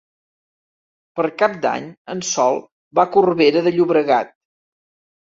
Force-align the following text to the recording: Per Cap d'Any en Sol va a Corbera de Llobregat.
Per 1.17 1.25
Cap 1.41 1.59
d'Any 1.65 1.85
en 2.13 2.23
Sol 2.29 2.57
va 2.99 3.03
a 3.03 3.11
Corbera 3.17 3.61
de 3.69 3.75
Llobregat. 3.75 4.33